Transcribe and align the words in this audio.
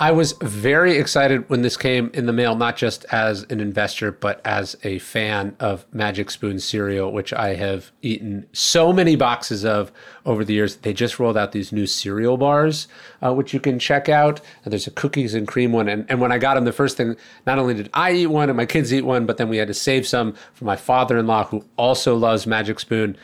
I 0.00 0.12
was 0.12 0.30
very 0.40 0.96
excited 0.96 1.50
when 1.50 1.62
this 1.62 1.76
came 1.76 2.12
in 2.14 2.26
the 2.26 2.32
mail, 2.32 2.54
not 2.54 2.76
just 2.76 3.04
as 3.10 3.42
an 3.50 3.58
investor, 3.58 4.12
but 4.12 4.40
as 4.44 4.76
a 4.84 5.00
fan 5.00 5.56
of 5.58 5.86
Magic 5.92 6.30
Spoon 6.30 6.60
cereal, 6.60 7.10
which 7.10 7.32
I 7.32 7.56
have 7.56 7.90
eaten 8.00 8.46
so 8.52 8.92
many 8.92 9.16
boxes 9.16 9.64
of 9.64 9.90
over 10.24 10.44
the 10.44 10.54
years. 10.54 10.76
They 10.76 10.92
just 10.92 11.18
rolled 11.18 11.36
out 11.36 11.50
these 11.50 11.72
new 11.72 11.84
cereal 11.84 12.36
bars, 12.36 12.86
uh, 13.20 13.34
which 13.34 13.52
you 13.52 13.58
can 13.58 13.80
check 13.80 14.08
out. 14.08 14.40
And 14.64 14.70
there's 14.70 14.86
a 14.86 14.92
cookies 14.92 15.34
and 15.34 15.48
cream 15.48 15.72
one. 15.72 15.88
And, 15.88 16.06
and 16.08 16.20
when 16.20 16.30
I 16.30 16.38
got 16.38 16.54
them, 16.54 16.64
the 16.64 16.72
first 16.72 16.96
thing, 16.96 17.16
not 17.44 17.58
only 17.58 17.74
did 17.74 17.90
I 17.92 18.12
eat 18.12 18.28
one 18.28 18.48
and 18.48 18.56
my 18.56 18.66
kids 18.66 18.94
eat 18.94 19.04
one, 19.04 19.26
but 19.26 19.36
then 19.36 19.48
we 19.48 19.56
had 19.56 19.66
to 19.66 19.74
save 19.74 20.06
some 20.06 20.34
for 20.54 20.64
my 20.64 20.76
father 20.76 21.18
in 21.18 21.26
law, 21.26 21.42
who 21.42 21.64
also 21.76 22.14
loves 22.14 22.46
Magic 22.46 22.78
Spoon 22.78 23.16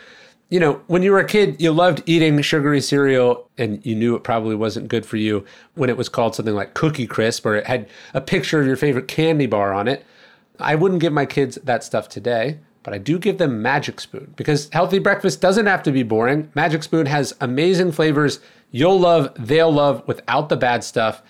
you 0.54 0.60
know, 0.60 0.80
when 0.86 1.02
you 1.02 1.10
were 1.10 1.18
a 1.18 1.26
kid, 1.26 1.60
you 1.60 1.72
loved 1.72 2.00
eating 2.06 2.40
sugary 2.40 2.80
cereal 2.80 3.50
and 3.58 3.84
you 3.84 3.92
knew 3.96 4.14
it 4.14 4.22
probably 4.22 4.54
wasn't 4.54 4.86
good 4.86 5.04
for 5.04 5.16
you 5.16 5.44
when 5.74 5.90
it 5.90 5.96
was 5.96 6.08
called 6.08 6.36
something 6.36 6.54
like 6.54 6.74
Cookie 6.74 7.08
Crisp 7.08 7.44
or 7.44 7.56
it 7.56 7.66
had 7.66 7.88
a 8.14 8.20
picture 8.20 8.60
of 8.60 8.66
your 8.68 8.76
favorite 8.76 9.08
candy 9.08 9.46
bar 9.46 9.74
on 9.74 9.88
it. 9.88 10.06
I 10.60 10.76
wouldn't 10.76 11.00
give 11.00 11.12
my 11.12 11.26
kids 11.26 11.56
that 11.64 11.82
stuff 11.82 12.08
today, 12.08 12.60
but 12.84 12.94
I 12.94 12.98
do 12.98 13.18
give 13.18 13.38
them 13.38 13.62
Magic 13.62 13.98
Spoon 13.98 14.32
because 14.36 14.68
healthy 14.72 15.00
breakfast 15.00 15.40
doesn't 15.40 15.66
have 15.66 15.82
to 15.82 15.90
be 15.90 16.04
boring. 16.04 16.52
Magic 16.54 16.84
Spoon 16.84 17.06
has 17.06 17.34
amazing 17.40 17.90
flavors 17.90 18.38
you'll 18.70 19.00
love, 19.00 19.32
they'll 19.36 19.72
love 19.72 20.06
without 20.06 20.50
the 20.50 20.56
bad 20.56 20.84
stuff. 20.84 21.20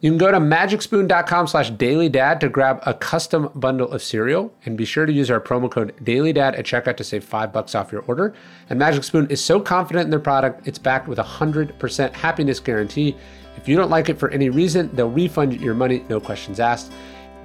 You 0.00 0.10
can 0.10 0.18
go 0.18 0.30
to 0.30 0.38
magicspoon.com 0.38 1.46
slash 1.46 1.72
dailydad 1.72 2.40
to 2.40 2.50
grab 2.50 2.80
a 2.84 2.92
custom 2.92 3.50
bundle 3.54 3.90
of 3.90 4.02
cereal 4.02 4.52
and 4.66 4.76
be 4.76 4.84
sure 4.84 5.06
to 5.06 5.12
use 5.12 5.30
our 5.30 5.40
promo 5.40 5.70
code 5.70 5.94
dailydad 6.04 6.58
at 6.58 6.66
checkout 6.66 6.98
to 6.98 7.04
save 7.04 7.24
five 7.24 7.50
bucks 7.50 7.74
off 7.74 7.90
your 7.90 8.02
order. 8.02 8.34
And 8.68 8.78
Magic 8.78 9.04
Spoon 9.04 9.26
is 9.30 9.42
so 9.42 9.58
confident 9.58 10.04
in 10.04 10.10
their 10.10 10.20
product, 10.20 10.68
it's 10.68 10.78
backed 10.78 11.08
with 11.08 11.18
a 11.18 11.24
100% 11.24 12.12
happiness 12.12 12.60
guarantee. 12.60 13.16
If 13.56 13.66
you 13.66 13.74
don't 13.74 13.88
like 13.88 14.10
it 14.10 14.18
for 14.18 14.28
any 14.30 14.50
reason, 14.50 14.94
they'll 14.94 15.08
refund 15.08 15.58
your 15.62 15.74
money, 15.74 16.04
no 16.10 16.20
questions 16.20 16.60
asked. 16.60 16.92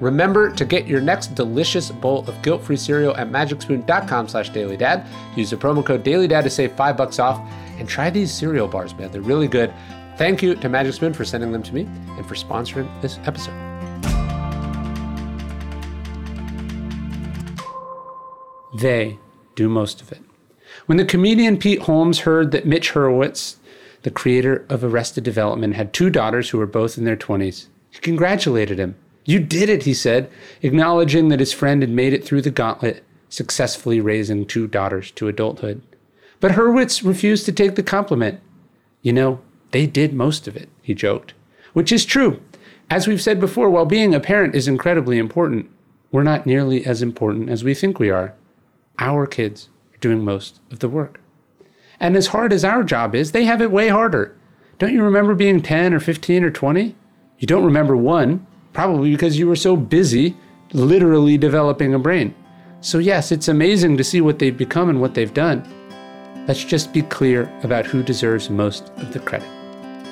Remember 0.01 0.51
to 0.51 0.65
get 0.65 0.87
your 0.87 0.99
next 0.99 1.35
delicious 1.35 1.89
bowl 1.89 2.27
of 2.27 2.41
guilt-free 2.41 2.75
cereal 2.75 3.15
at 3.15 3.29
magicspoon.com 3.29 4.27
slash 4.27 4.51
dailydad. 4.51 5.07
Use 5.37 5.51
the 5.51 5.55
promo 5.55 5.85
code 5.85 6.03
dailydad 6.03 6.43
to 6.43 6.49
save 6.49 6.73
five 6.73 6.97
bucks 6.97 7.17
off. 7.17 7.39
And 7.77 7.87
try 7.87 8.09
these 8.09 8.31
cereal 8.31 8.67
bars, 8.67 8.93
man. 8.95 9.11
They're 9.11 9.21
really 9.21 9.47
good. 9.47 9.73
Thank 10.21 10.43
you 10.43 10.53
to 10.53 10.69
Magic 10.69 10.93
Spoon 10.93 11.13
for 11.13 11.25
sending 11.25 11.51
them 11.51 11.63
to 11.63 11.73
me 11.73 11.81
and 12.15 12.23
for 12.27 12.35
sponsoring 12.35 12.87
this 13.01 13.17
episode. 13.25 13.55
They 18.79 19.17
do 19.55 19.67
most 19.67 19.99
of 19.99 20.11
it. 20.11 20.21
When 20.85 20.99
the 20.99 21.05
comedian 21.05 21.57
Pete 21.57 21.81
Holmes 21.81 22.19
heard 22.19 22.51
that 22.51 22.67
Mitch 22.67 22.91
Hurwitz, 22.91 23.55
the 24.03 24.11
creator 24.11 24.63
of 24.69 24.83
Arrested 24.83 25.23
Development, 25.23 25.73
had 25.73 25.91
two 25.91 26.11
daughters 26.11 26.51
who 26.51 26.59
were 26.59 26.67
both 26.67 26.99
in 26.99 27.03
their 27.03 27.17
20s, 27.17 27.65
he 27.89 27.97
congratulated 27.97 28.77
him. 28.77 28.93
You 29.25 29.39
did 29.39 29.69
it, 29.69 29.85
he 29.85 29.95
said, 29.95 30.29
acknowledging 30.61 31.29
that 31.29 31.39
his 31.39 31.51
friend 31.51 31.81
had 31.81 31.89
made 31.89 32.13
it 32.13 32.23
through 32.23 32.43
the 32.43 32.51
gauntlet, 32.51 33.03
successfully 33.29 33.99
raising 33.99 34.45
two 34.45 34.67
daughters 34.67 35.09
to 35.13 35.27
adulthood. 35.27 35.81
But 36.39 36.51
Hurwitz 36.51 37.03
refused 37.03 37.47
to 37.47 37.51
take 37.51 37.73
the 37.73 37.81
compliment. 37.81 38.39
You 39.01 39.13
know, 39.13 39.41
they 39.71 39.87
did 39.87 40.13
most 40.13 40.47
of 40.47 40.55
it, 40.55 40.69
he 40.81 40.93
joked. 40.93 41.33
Which 41.73 41.91
is 41.91 42.05
true. 42.05 42.41
As 42.89 43.07
we've 43.07 43.21
said 43.21 43.39
before, 43.39 43.69
while 43.69 43.85
being 43.85 44.13
a 44.13 44.19
parent 44.19 44.53
is 44.53 44.67
incredibly 44.67 45.17
important, 45.17 45.69
we're 46.11 46.23
not 46.23 46.45
nearly 46.45 46.85
as 46.85 47.01
important 47.01 47.49
as 47.49 47.63
we 47.63 47.73
think 47.73 47.99
we 47.99 48.09
are. 48.09 48.33
Our 48.99 49.25
kids 49.25 49.69
are 49.93 49.97
doing 49.99 50.25
most 50.25 50.59
of 50.71 50.79
the 50.79 50.89
work. 50.89 51.21
And 51.99 52.17
as 52.17 52.27
hard 52.27 52.51
as 52.51 52.65
our 52.65 52.83
job 52.83 53.15
is, 53.15 53.31
they 53.31 53.45
have 53.45 53.61
it 53.61 53.71
way 53.71 53.87
harder. 53.87 54.35
Don't 54.77 54.93
you 54.93 55.03
remember 55.03 55.35
being 55.35 55.61
10 55.61 55.93
or 55.93 55.99
15 55.99 56.43
or 56.43 56.51
20? 56.51 56.95
You 57.37 57.47
don't 57.47 57.63
remember 57.63 57.95
one, 57.95 58.45
probably 58.73 59.11
because 59.11 59.39
you 59.39 59.47
were 59.47 59.55
so 59.55 59.75
busy 59.75 60.35
literally 60.73 61.37
developing 61.37 61.93
a 61.93 61.99
brain. 61.99 62.35
So, 62.81 62.97
yes, 62.97 63.31
it's 63.31 63.47
amazing 63.47 63.97
to 63.97 64.03
see 64.03 64.21
what 64.21 64.39
they've 64.39 64.57
become 64.57 64.89
and 64.89 64.99
what 64.99 65.13
they've 65.13 65.33
done. 65.33 65.63
Let's 66.47 66.63
just 66.63 66.91
be 66.91 67.03
clear 67.03 67.51
about 67.63 67.85
who 67.85 68.01
deserves 68.01 68.49
most 68.49 68.89
of 68.97 69.13
the 69.13 69.19
credit. 69.19 69.60